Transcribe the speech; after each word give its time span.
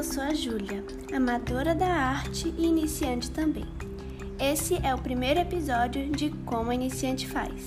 eu 0.00 0.04
sou 0.04 0.22
a 0.22 0.32
Júlia, 0.32 0.82
amadora 1.14 1.74
da 1.74 1.86
arte 1.86 2.54
e 2.56 2.64
iniciante 2.64 3.30
também. 3.30 3.66
Esse 4.38 4.74
é 4.82 4.94
o 4.94 4.98
primeiro 4.98 5.40
episódio 5.40 6.10
de 6.10 6.30
Como 6.46 6.70
a 6.70 6.74
Iniciante 6.74 7.28
Faz. 7.28 7.66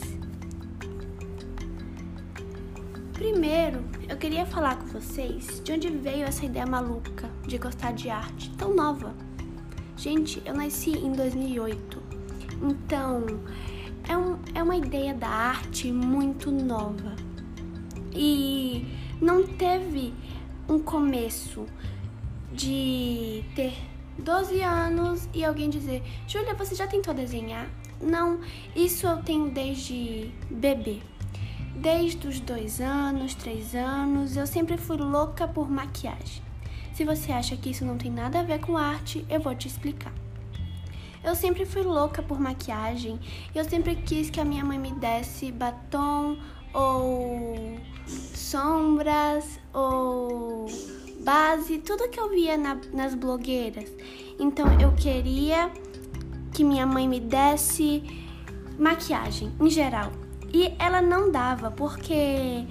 Primeiro, 3.14 3.84
eu 4.10 4.18
queria 4.18 4.48
falar 4.48 4.78
com 4.78 4.88
vocês 4.88 5.62
de 5.64 5.74
onde 5.74 5.90
veio 5.90 6.26
essa 6.26 6.44
ideia 6.44 6.66
maluca 6.66 7.30
de 7.46 7.60
gostar 7.60 7.94
de 7.94 8.10
arte 8.10 8.50
tão 8.58 8.74
nova. 8.74 9.14
Gente, 9.96 10.42
eu 10.44 10.56
nasci 10.56 10.90
em 10.90 11.12
2008, 11.12 12.02
então 12.64 13.26
é, 14.10 14.18
um, 14.18 14.40
é 14.56 14.64
uma 14.64 14.76
ideia 14.76 15.14
da 15.14 15.30
arte 15.30 15.92
muito 15.92 16.50
nova 16.50 17.16
e 18.12 18.88
não 19.22 19.46
teve 19.46 20.16
um 20.68 20.80
começo 20.80 21.68
de 22.54 23.44
ter 23.56 23.74
12 24.18 24.62
anos 24.62 25.28
e 25.34 25.44
alguém 25.44 25.70
dizer: 25.70 26.04
Júlia, 26.28 26.54
você 26.54 26.76
já 26.76 26.88
tentou 26.88 27.14
desenhar? 27.14 27.68
Não, 28.02 28.40
isso 28.76 29.08
eu 29.08 29.18
tenho 29.24 29.50
desde 29.50 30.32
bebê. 30.50 31.00
Desde 31.76 32.28
os 32.28 32.40
dois 32.40 32.80
anos, 32.80 33.34
três 33.34 33.74
anos, 33.74 34.38
eu 34.38 34.46
sempre 34.46 34.78
fui 34.78 34.98
louca 34.98 35.48
por 35.48 35.70
maquiagem. 35.70 36.44
Se 36.94 37.04
você 37.04 37.32
acha 37.32 37.58
que 37.58 37.72
isso 37.72 37.84
não 37.84 37.98
tem 37.98 38.12
nada 38.12 38.40
a 38.40 38.44
ver 38.44 38.60
com 38.60 38.78
arte, 38.78 39.26
eu 39.28 39.40
vou 39.40 39.56
te 39.56 39.68
explicar. 39.68 40.14
Eu 41.24 41.34
sempre 41.36 41.66
fui 41.66 41.82
louca 41.82 42.22
por 42.22 42.40
maquiagem. 42.40 43.20
Eu 43.56 43.64
sempre 43.64 43.96
quis 43.96 44.30
que 44.30 44.40
a 44.40 44.46
minha 44.46 44.64
mãe 44.64 44.78
me 44.78 44.92
desse 44.92 45.52
batom 45.52 46.38
ou 46.74 47.80
sombras 48.06 49.60
ou 49.74 50.68
base, 51.24 51.80
tudo 51.80 52.10
que 52.10 52.20
eu 52.20 52.30
via 52.30 52.58
na, 52.58 52.78
nas 52.94 53.16
blogueiras. 53.16 53.92
Então 54.40 54.68
eu 54.80 54.92
queria 54.94 55.72
que 56.52 56.64
minha 56.64 56.86
mãe 56.86 57.08
me 57.08 57.20
desse 57.20 58.04
maquiagem 58.78 59.52
em 59.60 59.70
geral. 59.70 60.12
E 60.54 60.74
ela 60.78 61.02
não 61.02 61.32
dava, 61.32 61.72
porque 61.72 62.66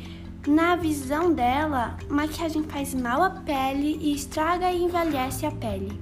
na 0.47 0.77
visão 0.77 1.33
dela, 1.33 1.97
maquiagem 2.09 2.62
faz 2.64 2.94
mal 2.94 3.22
à 3.22 3.31
pele 3.31 3.98
e 4.00 4.14
estraga 4.14 4.70
e 4.70 4.84
envelhece 4.84 5.47
a 5.47 5.50
pele. 5.50 6.00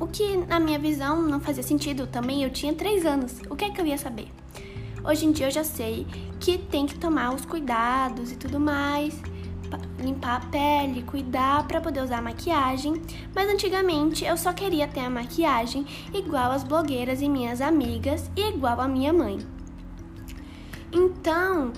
O 0.00 0.06
que 0.06 0.36
na 0.36 0.58
minha 0.58 0.78
visão 0.78 1.22
não 1.22 1.40
fazia 1.40 1.62
sentido 1.62 2.06
também, 2.06 2.42
eu 2.42 2.50
tinha 2.50 2.74
3 2.74 3.06
anos. 3.06 3.40
O 3.48 3.54
que 3.54 3.64
é 3.64 3.70
que 3.70 3.80
eu 3.80 3.86
ia 3.86 3.98
saber? 3.98 4.28
Hoje 5.04 5.26
em 5.26 5.32
dia 5.32 5.46
eu 5.46 5.50
já 5.50 5.62
sei 5.62 6.06
que 6.40 6.56
tem 6.56 6.86
que 6.86 6.98
tomar 6.98 7.34
os 7.34 7.44
cuidados 7.44 8.32
e 8.32 8.36
tudo 8.36 8.58
mais, 8.58 9.14
limpar 10.04 10.36
a 10.36 10.46
pele, 10.46 11.02
cuidar 11.02 11.66
para 11.66 11.80
poder 11.80 12.02
usar 12.02 12.22
maquiagem, 12.22 13.00
mas 13.34 13.48
antigamente 13.48 14.24
eu 14.24 14.36
só 14.36 14.52
queria 14.52 14.86
ter 14.86 15.00
a 15.00 15.10
maquiagem 15.10 15.86
igual 16.12 16.52
as 16.52 16.62
blogueiras 16.62 17.22
e 17.22 17.28
minhas 17.28 17.60
amigas 17.60 18.30
e 18.36 18.48
igual 18.50 18.80
a 18.80 18.86
minha 18.86 19.12
mãe. 19.12 19.38
Então, 20.92 21.72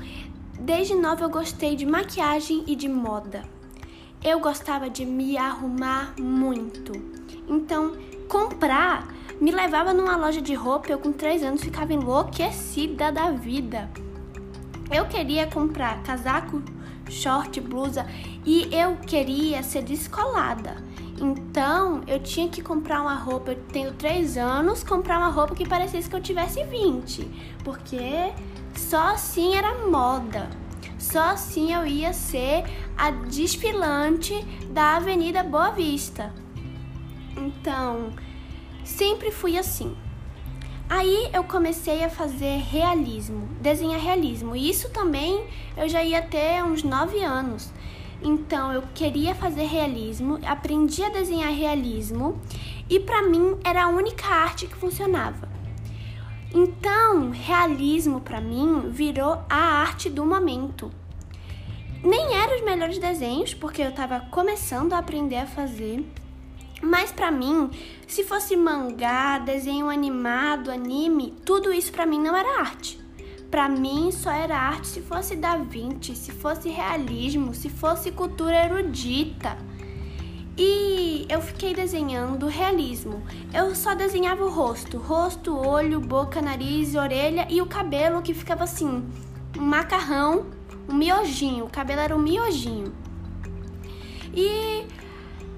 desde 0.60 0.94
nova 0.94 1.24
eu 1.24 1.30
gostei 1.30 1.76
de 1.76 1.86
maquiagem 1.86 2.64
e 2.66 2.76
de 2.76 2.88
moda. 2.88 3.42
Eu 4.22 4.40
gostava 4.40 4.90
de 4.90 5.06
me 5.06 5.38
arrumar 5.38 6.14
muito. 6.20 6.92
Então, 7.48 7.92
comprar 8.28 9.08
me 9.40 9.50
levava 9.50 9.92
numa 9.92 10.16
loja 10.16 10.40
de 10.40 10.54
roupa, 10.54 10.90
eu 10.90 10.98
com 10.98 11.12
3 11.12 11.42
anos 11.42 11.62
ficava 11.62 11.92
enlouquecida 11.92 13.12
da 13.12 13.30
vida. 13.30 13.90
Eu 14.90 15.06
queria 15.06 15.46
comprar 15.46 16.02
casaco, 16.02 16.62
short, 17.08 17.60
blusa 17.60 18.06
e 18.44 18.68
eu 18.72 18.96
queria 18.96 19.62
ser 19.62 19.82
descolada. 19.82 20.76
Então 21.20 22.02
eu 22.06 22.20
tinha 22.20 22.48
que 22.48 22.62
comprar 22.62 23.00
uma 23.00 23.14
roupa, 23.14 23.52
eu 23.52 23.62
tenho 23.72 23.92
3 23.94 24.36
anos, 24.36 24.84
comprar 24.84 25.18
uma 25.18 25.30
roupa 25.30 25.54
que 25.54 25.66
parecesse 25.66 26.08
que 26.08 26.16
eu 26.16 26.20
tivesse 26.20 26.62
20, 26.64 27.24
porque 27.64 28.32
só 28.74 29.14
assim 29.14 29.54
era 29.54 29.86
moda. 29.88 30.48
Só 30.98 31.30
assim 31.30 31.72
eu 31.72 31.86
ia 31.86 32.12
ser 32.12 32.64
a 32.96 33.10
desfilante 33.10 34.34
da 34.70 34.96
Avenida 34.96 35.42
Boa 35.42 35.70
Vista. 35.70 36.32
Então, 37.36 38.12
Sempre 38.86 39.32
fui 39.32 39.58
assim. 39.58 39.96
Aí 40.88 41.28
eu 41.32 41.42
comecei 41.42 42.04
a 42.04 42.08
fazer 42.08 42.58
realismo, 42.58 43.48
desenhar 43.60 44.00
realismo. 44.00 44.54
E 44.54 44.70
isso 44.70 44.88
também 44.90 45.44
eu 45.76 45.88
já 45.88 46.02
ia 46.02 46.22
ter 46.22 46.62
uns 46.62 46.82
9 46.82 47.22
anos. 47.22 47.72
Então 48.22 48.72
eu 48.72 48.82
queria 48.94 49.34
fazer 49.34 49.64
realismo, 49.64 50.38
aprendi 50.46 51.02
a 51.02 51.08
desenhar 51.08 51.52
realismo 51.52 52.40
e 52.88 53.00
para 53.00 53.22
mim 53.22 53.58
era 53.64 53.84
a 53.84 53.88
única 53.88 54.26
arte 54.26 54.66
que 54.66 54.76
funcionava. 54.76 55.48
Então, 56.54 57.30
realismo 57.30 58.20
para 58.20 58.40
mim 58.40 58.88
virou 58.88 59.42
a 59.50 59.56
arte 59.56 60.08
do 60.08 60.24
momento. 60.24 60.90
Nem 62.02 62.34
eram 62.34 62.56
os 62.56 62.64
melhores 62.64 62.98
desenhos, 62.98 63.52
porque 63.52 63.82
eu 63.82 63.88
estava 63.88 64.20
começando 64.30 64.92
a 64.92 64.98
aprender 64.98 65.36
a 65.36 65.46
fazer 65.46 66.06
mas 66.82 67.10
para 67.10 67.30
mim, 67.30 67.70
se 68.06 68.22
fosse 68.22 68.56
mangá, 68.56 69.38
desenho 69.38 69.88
animado, 69.88 70.70
anime, 70.70 71.34
tudo 71.44 71.72
isso 71.72 71.90
para 71.90 72.06
mim 72.06 72.20
não 72.20 72.36
era 72.36 72.60
arte. 72.60 73.00
Para 73.50 73.68
mim 73.68 74.10
só 74.10 74.30
era 74.30 74.58
arte 74.58 74.88
se 74.88 75.00
fosse 75.00 75.36
Da 75.36 75.56
Vinci, 75.56 76.14
se 76.14 76.32
fosse 76.32 76.68
realismo, 76.68 77.54
se 77.54 77.68
fosse 77.68 78.10
cultura 78.10 78.64
erudita. 78.64 79.56
E 80.58 81.26
eu 81.28 81.40
fiquei 81.40 81.74
desenhando 81.74 82.46
realismo. 82.46 83.22
Eu 83.52 83.74
só 83.74 83.94
desenhava 83.94 84.44
o 84.44 84.50
rosto, 84.50 84.98
rosto, 84.98 85.56
olho, 85.56 86.00
boca, 86.00 86.40
nariz, 86.40 86.94
orelha 86.94 87.46
e 87.50 87.60
o 87.60 87.66
cabelo 87.66 88.22
que 88.22 88.32
ficava 88.32 88.64
assim, 88.64 89.06
um 89.56 89.62
macarrão, 89.62 90.46
um 90.88 90.94
miojinho. 90.94 91.66
O 91.66 91.70
cabelo 91.70 92.00
era 92.00 92.16
um 92.16 92.18
miojinho. 92.18 92.92
E 94.34 94.86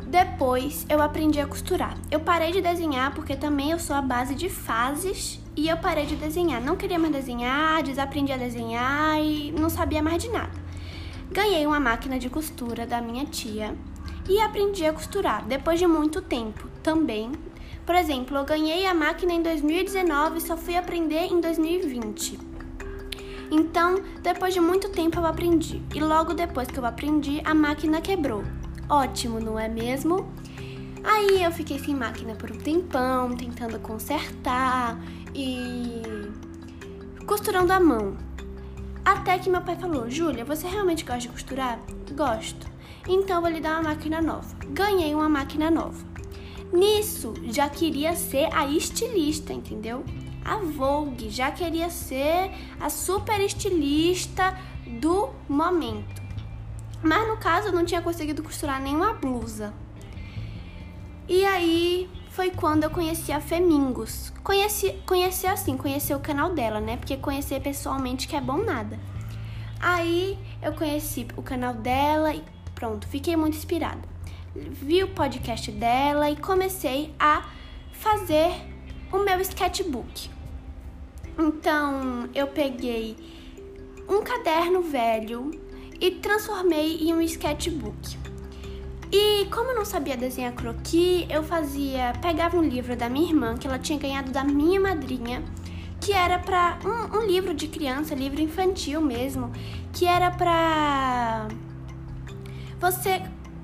depois 0.09 0.87
eu 0.89 1.03
aprendi 1.03 1.39
a 1.39 1.47
costurar. 1.47 1.95
Eu 2.11 2.21
parei 2.21 2.51
de 2.51 2.63
desenhar 2.63 3.15
porque 3.15 3.37
também 3.37 3.73
eu 3.73 3.79
sou 3.79 3.95
a 3.95 4.01
base 4.01 4.35
de 4.35 4.49
fases 4.49 5.39
e 5.55 5.69
eu 5.69 5.77
parei 5.77 6.07
de 6.07 6.17
desenhar. 6.17 6.63
Não 6.63 6.77
queria 6.77 6.99
mais 6.99 7.13
desenhar, 7.13 7.83
desaprendi 7.83 8.33
a 8.33 8.39
desenhar 8.39 9.23
e 9.23 9.53
não 9.53 9.69
sabia 9.69 10.03
mais 10.03 10.23
de 10.23 10.31
nada. 10.31 10.53
Ganhei 11.31 11.67
uma 11.67 11.79
máquina 11.79 12.19
de 12.19 12.31
costura 12.31 12.87
da 12.87 13.03
minha 13.03 13.27
tia 13.27 13.77
e 14.27 14.41
aprendi 14.41 14.87
a 14.87 14.95
costurar 14.95 15.45
depois 15.45 15.79
de 15.79 15.87
muito 15.87 16.23
tempo 16.23 16.67
também. 16.83 17.31
Por 17.85 17.95
exemplo, 17.95 18.35
eu 18.39 18.47
ganhei 18.47 18.87
a 18.87 18.95
máquina 18.95 19.35
em 19.35 19.43
2019 19.43 20.39
e 20.39 20.41
só 20.41 20.57
fui 20.57 20.75
aprender 20.75 21.27
em 21.27 21.39
2020. 21.39 22.39
Então, 23.51 24.03
depois 24.23 24.55
de 24.55 24.61
muito 24.61 24.89
tempo 24.89 25.19
eu 25.19 25.27
aprendi. 25.27 25.83
E 25.95 26.01
logo 26.01 26.33
depois 26.33 26.69
que 26.69 26.79
eu 26.79 26.87
aprendi, 26.87 27.43
a 27.45 27.55
máquina 27.55 28.01
quebrou. 28.01 28.43
Ótimo, 28.89 29.39
não 29.39 29.59
é 29.59 29.69
mesmo? 29.69 30.27
Aí 31.05 31.43
eu 31.43 31.53
fiquei 31.53 31.79
sem 31.79 31.95
máquina 31.95 32.35
por 32.35 32.51
um 32.51 32.57
tempão, 32.57 33.37
tentando 33.37 33.79
consertar 33.79 34.99
e 35.35 36.03
costurando 37.27 37.73
a 37.73 37.79
mão. 37.79 38.17
Até 39.05 39.39
que 39.39 39.51
meu 39.51 39.61
pai 39.61 39.77
falou: 39.77 40.11
Júlia, 40.11 40.45
você 40.45 40.67
realmente 40.67 41.05
gosta 41.05 41.21
de 41.21 41.29
costurar? 41.29 41.79
Gosto. 42.15 42.67
Então 43.07 43.41
vou 43.41 43.51
lhe 43.51 43.61
dar 43.61 43.81
uma 43.81 43.91
máquina 43.91 44.21
nova. 44.21 44.55
Ganhei 44.71 45.15
uma 45.15 45.29
máquina 45.29 45.71
nova. 45.71 46.07
Nisso, 46.73 47.35
já 47.45 47.69
queria 47.69 48.15
ser 48.15 48.49
a 48.55 48.67
estilista, 48.67 49.53
entendeu? 49.53 50.05
A 50.45 50.57
Vogue 50.57 51.31
já 51.31 51.51
queria 51.51 51.91
ser 51.91 52.51
a 52.81 52.89
super 52.89 53.41
estilista 53.41 54.57
do 55.01 55.31
momento. 55.49 56.28
Mas 57.03 57.29
no 57.29 57.37
caso 57.37 57.69
eu 57.69 57.73
não 57.73 57.85
tinha 57.85 58.03
conseguido 58.03 58.43
costurar 58.43 58.81
nenhuma 58.81 59.15
blusa. 59.15 59.73
E 61.29 61.45
aí 61.45 62.11
foi 62.31 62.51
quando 62.51 62.85
eu 62.85 62.91
conheci 62.91 63.33
a 63.33 63.41
Femingos. 63.41 64.33
Conheci, 64.43 64.93
conheci 65.07 65.47
assim, 65.47 65.77
conheci 65.77 66.15
o 66.15 66.21
canal 66.21 66.55
dela, 66.55 66.81
né? 66.81 66.97
Porque 66.97 67.17
conhecer 67.17 67.61
pessoalmente 67.61 68.27
que 68.27 68.35
é 68.35 68.41
bom 68.41 68.59
nada. 68.59 68.99
Aí 69.81 70.39
eu 70.63 70.73
conheci 70.73 71.27
o 71.37 71.43
canal 71.43 71.75
dela 71.75 72.35
e 72.35 72.43
pronto, 72.75 73.07
fiquei 73.07 73.37
muito 73.37 73.57
inspirada. 73.57 74.03
Vi 74.55 75.05
o 75.05 75.09
podcast 75.09 75.71
dela 75.71 76.31
e 76.31 76.37
comecei 76.37 77.15
a 77.19 77.47
fazer 77.93 78.51
o 79.13 79.19
meu 79.19 79.41
sketchbook. 79.41 80.31
Então 81.39 82.29
eu 82.35 82.49
peguei 82.49 83.17
um 84.09 84.23
caderno 84.23 84.83
velho 84.83 85.51
e 86.01 86.11
transformei 86.11 86.99
em 86.99 87.15
um 87.15 87.21
sketchbook. 87.21 88.19
E 89.11 89.47
como 89.47 89.71
eu 89.71 89.77
não 89.77 89.85
sabia 89.85 90.17
desenhar 90.17 90.53
croquis, 90.53 91.27
eu 91.31 91.43
fazia, 91.43 92.13
pegava 92.21 92.59
um 92.59 92.63
livro 92.63 92.95
da 92.95 93.09
minha 93.09 93.31
irmã 93.31 93.57
que 93.57 93.67
ela 93.67 93.79
tinha 93.79 93.99
ganhado 93.99 94.31
da 94.31 94.45
minha 94.45 94.79
madrinha, 94.79 95.43
que 96.01 96.13
era 96.13 96.39
para 96.39 96.79
um, 96.85 97.19
um, 97.19 97.27
livro 97.27 97.55
de 97.55 97.69
criança, 97.69 98.15
livro 98.15 98.41
infantil 98.41 99.01
mesmo, 99.01 99.51
que 99.93 100.05
era 100.05 100.31
para 100.31 101.49
você 102.79 103.23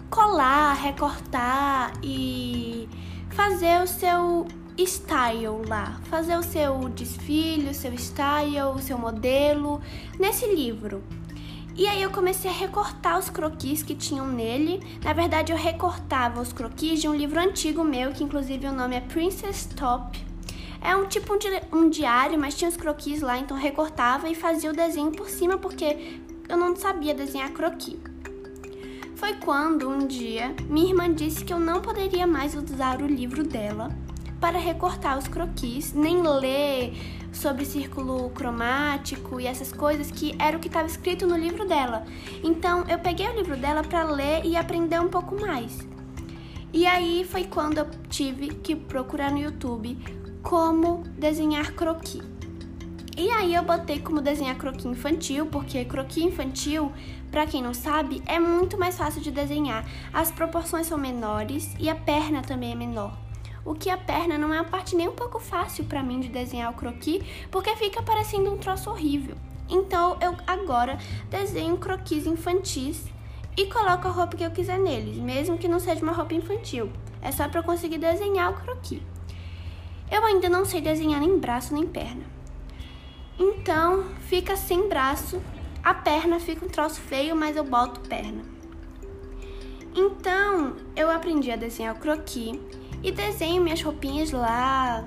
colar, 0.08 0.72
recortar 0.74 1.92
e 2.02 2.88
fazer 3.30 3.82
o 3.82 3.86
seu 3.86 4.46
style 4.78 5.68
lá, 5.68 6.00
fazer 6.04 6.36
o 6.38 6.42
seu 6.42 6.88
desfile, 6.88 7.68
o 7.68 7.74
seu 7.74 7.92
style, 7.98 8.62
o 8.74 8.78
seu 8.78 8.96
modelo 8.96 9.80
nesse 10.18 10.46
livro. 10.46 11.02
E 11.76 11.88
aí 11.88 12.00
eu 12.00 12.10
comecei 12.10 12.48
a 12.48 12.54
recortar 12.54 13.18
os 13.18 13.28
croquis 13.28 13.82
que 13.82 13.96
tinham 13.96 14.28
nele. 14.28 14.80
Na 15.02 15.12
verdade, 15.12 15.50
eu 15.50 15.58
recortava 15.58 16.40
os 16.40 16.52
croquis 16.52 17.00
de 17.00 17.08
um 17.08 17.14
livro 17.14 17.40
antigo 17.40 17.82
meu, 17.82 18.12
que 18.12 18.22
inclusive 18.22 18.68
o 18.68 18.72
nome 18.72 18.94
é 18.94 19.00
Princess 19.00 19.66
Top. 19.74 20.16
É 20.80 20.94
um 20.94 21.06
tipo 21.06 21.36
um 21.72 21.90
diário, 21.90 22.38
mas 22.38 22.54
tinha 22.54 22.68
os 22.68 22.76
croquis 22.76 23.22
lá, 23.22 23.38
então 23.38 23.56
recortava 23.56 24.28
e 24.28 24.36
fazia 24.36 24.70
o 24.70 24.72
desenho 24.72 25.10
por 25.10 25.28
cima, 25.28 25.58
porque 25.58 26.20
eu 26.48 26.56
não 26.56 26.76
sabia 26.76 27.12
desenhar 27.12 27.50
croquis. 27.50 27.98
Foi 29.16 29.32
quando 29.34 29.88
um 29.88 30.06
dia 30.06 30.54
minha 30.68 30.90
irmã 30.90 31.12
disse 31.12 31.44
que 31.44 31.52
eu 31.52 31.58
não 31.58 31.80
poderia 31.80 32.26
mais 32.26 32.54
usar 32.54 33.00
o 33.02 33.06
livro 33.06 33.42
dela 33.42 33.90
para 34.38 34.58
recortar 34.58 35.18
os 35.18 35.26
croquis, 35.26 35.92
nem 35.92 36.20
ler 36.20 36.92
sobre 37.34 37.64
círculo 37.64 38.30
cromático 38.30 39.40
e 39.40 39.46
essas 39.46 39.72
coisas 39.72 40.10
que 40.10 40.34
era 40.38 40.56
o 40.56 40.60
que 40.60 40.68
estava 40.68 40.86
escrito 40.86 41.26
no 41.26 41.36
livro 41.36 41.66
dela. 41.66 42.04
Então 42.42 42.84
eu 42.88 42.98
peguei 42.98 43.28
o 43.28 43.36
livro 43.36 43.56
dela 43.56 43.82
para 43.82 44.04
ler 44.04 44.44
e 44.44 44.56
aprender 44.56 45.00
um 45.00 45.08
pouco 45.08 45.38
mais. 45.40 45.78
E 46.72 46.86
aí 46.86 47.24
foi 47.24 47.44
quando 47.44 47.78
eu 47.78 47.86
tive 48.08 48.48
que 48.48 48.74
procurar 48.74 49.30
no 49.30 49.38
YouTube 49.38 49.98
como 50.42 51.02
desenhar 51.18 51.72
croquis. 51.72 52.22
E 53.16 53.30
aí 53.30 53.54
eu 53.54 53.62
botei 53.62 54.00
como 54.00 54.20
desenhar 54.20 54.56
croquis 54.56 54.84
infantil, 54.84 55.46
porque 55.46 55.84
croquis 55.84 56.24
infantil, 56.24 56.92
para 57.30 57.46
quem 57.46 57.62
não 57.62 57.72
sabe, 57.72 58.22
é 58.26 58.40
muito 58.40 58.76
mais 58.76 58.98
fácil 58.98 59.20
de 59.20 59.30
desenhar. 59.30 59.88
As 60.12 60.32
proporções 60.32 60.88
são 60.88 60.98
menores 60.98 61.74
e 61.78 61.88
a 61.88 61.94
perna 61.94 62.42
também 62.42 62.72
é 62.72 62.74
menor 62.74 63.23
o 63.64 63.74
que 63.74 63.88
a 63.88 63.96
perna 63.96 64.36
não 64.36 64.52
é 64.52 64.60
uma 64.60 64.68
parte 64.68 64.94
nem 64.94 65.08
um 65.08 65.14
pouco 65.14 65.38
fácil 65.38 65.84
para 65.84 66.02
mim 66.02 66.20
de 66.20 66.28
desenhar 66.28 66.70
o 66.70 66.74
croquis, 66.74 67.22
porque 67.50 67.74
fica 67.76 68.02
parecendo 68.02 68.52
um 68.52 68.58
troço 68.58 68.90
horrível. 68.90 69.36
Então 69.68 70.18
eu 70.20 70.36
agora 70.46 70.98
desenho 71.30 71.76
croquis 71.78 72.26
infantis 72.26 73.04
e 73.56 73.66
coloco 73.66 74.08
a 74.08 74.10
roupa 74.10 74.36
que 74.36 74.44
eu 74.44 74.50
quiser 74.50 74.78
neles, 74.78 75.16
mesmo 75.16 75.56
que 75.56 75.68
não 75.68 75.78
seja 75.78 76.02
uma 76.02 76.12
roupa 76.12 76.34
infantil. 76.34 76.90
É 77.22 77.32
só 77.32 77.48
para 77.48 77.60
eu 77.60 77.64
conseguir 77.64 77.98
desenhar 77.98 78.50
o 78.50 78.54
croquis. 78.54 79.00
Eu 80.10 80.24
ainda 80.24 80.48
não 80.48 80.64
sei 80.64 80.80
desenhar 80.80 81.20
nem 81.20 81.38
braço 81.38 81.72
nem 81.72 81.86
perna. 81.86 82.24
Então 83.38 84.04
fica 84.20 84.56
sem 84.56 84.88
braço, 84.88 85.40
a 85.82 85.94
perna 85.94 86.38
fica 86.38 86.64
um 86.64 86.68
troço 86.68 87.00
feio, 87.00 87.34
mas 87.34 87.56
eu 87.56 87.64
boto 87.64 88.00
perna. 88.00 88.42
Então 89.94 90.76
eu 90.94 91.10
aprendi 91.10 91.50
a 91.50 91.56
desenhar 91.56 91.94
o 91.94 91.98
croquis 91.98 92.58
e 93.04 93.12
desenho 93.12 93.62
minhas 93.62 93.82
roupinhas 93.82 94.30
lá, 94.32 95.04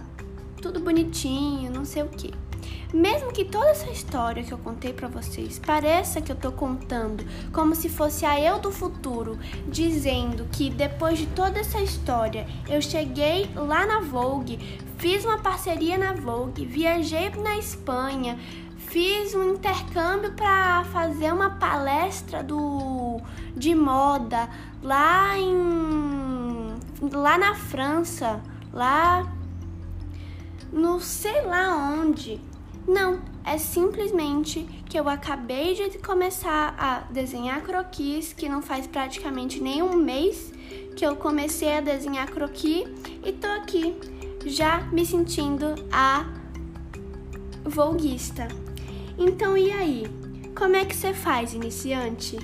tudo 0.61 0.79
bonitinho, 0.79 1.71
não 1.71 1.83
sei 1.83 2.03
o 2.03 2.07
que. 2.07 2.31
Mesmo 2.94 3.33
que 3.33 3.44
toda 3.44 3.69
essa 3.69 3.89
história 3.89 4.44
que 4.44 4.51
eu 4.53 4.57
contei 4.59 4.94
para 4.94 5.07
vocês 5.07 5.59
pareça 5.59 6.21
que 6.21 6.31
eu 6.31 6.35
tô 6.35 6.51
contando 6.51 7.25
como 7.51 7.75
se 7.75 7.89
fosse 7.89 8.23
a 8.23 8.39
eu 8.39 8.59
do 8.59 8.71
futuro, 8.71 9.38
dizendo 9.67 10.47
que 10.51 10.69
depois 10.69 11.17
de 11.17 11.25
toda 11.25 11.59
essa 11.59 11.81
história 11.81 12.47
eu 12.69 12.81
cheguei 12.81 13.49
lá 13.55 13.85
na 13.85 13.99
Vogue, 13.99 14.79
fiz 14.97 15.25
uma 15.25 15.39
parceria 15.39 15.97
na 15.97 16.13
Vogue, 16.13 16.65
viajei 16.65 17.29
na 17.31 17.57
Espanha, 17.57 18.39
fiz 18.77 19.33
um 19.35 19.55
intercâmbio 19.55 20.31
para 20.33 20.85
fazer 20.85 21.33
uma 21.33 21.49
palestra 21.49 22.41
do 22.44 23.19
de 23.55 23.73
moda 23.73 24.47
lá 24.81 25.38
em 25.38 26.16
lá 27.01 27.38
na 27.38 27.55
França, 27.55 28.41
lá 28.73 29.31
no 30.71 30.99
sei 30.99 31.41
lá 31.44 31.94
onde. 31.94 32.39
Não, 32.88 33.19
é 33.44 33.57
simplesmente 33.57 34.63
que 34.85 34.97
eu 34.97 35.09
acabei 35.09 35.73
de 35.73 35.97
começar 35.99 36.75
a 36.77 36.99
desenhar 37.11 37.61
croquis, 37.61 38.33
que 38.33 38.47
não 38.47 38.61
faz 38.61 38.88
praticamente 38.88 39.61
nem 39.61 39.81
um 39.81 39.95
mês 39.95 40.53
que 40.95 41.05
eu 41.05 41.15
comecei 41.15 41.77
a 41.77 41.81
desenhar 41.81 42.29
croquis 42.29 42.88
e 43.23 43.31
tô 43.31 43.47
aqui 43.47 43.95
já 44.45 44.81
me 44.91 45.05
sentindo 45.05 45.75
a 45.91 46.25
volguista. 47.63 48.47
Então 49.17 49.57
e 49.57 49.71
aí? 49.71 50.07
Como 50.55 50.75
é 50.75 50.85
que 50.85 50.95
você 50.95 51.13
faz, 51.13 51.53
iniciante? 51.53 52.38